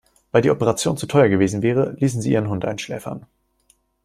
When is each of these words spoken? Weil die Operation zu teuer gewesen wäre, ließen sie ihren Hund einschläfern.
Weil 0.31 0.41
die 0.41 0.49
Operation 0.49 0.97
zu 0.97 1.05
teuer 1.05 1.29
gewesen 1.29 1.61
wäre, 1.61 1.91
ließen 1.99 2.23
sie 2.23 2.31
ihren 2.31 2.49
Hund 2.49 2.65
einschläfern. 2.65 3.27